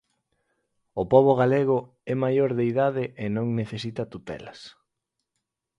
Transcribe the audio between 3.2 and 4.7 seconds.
e non necesita tutelas.